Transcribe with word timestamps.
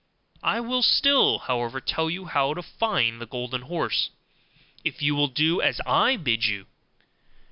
I 0.41 0.59
will 0.61 0.81
still, 0.81 1.37
however, 1.37 1.79
tell 1.79 2.09
you 2.09 2.25
how 2.25 2.55
to 2.55 2.63
find 2.63 3.21
the 3.21 3.27
golden 3.27 3.61
horse, 3.61 4.09
if 4.83 4.99
you 5.03 5.13
will 5.13 5.27
do 5.27 5.61
as 5.61 5.79
I 5.85 6.17
bid 6.17 6.43
you. 6.47 6.65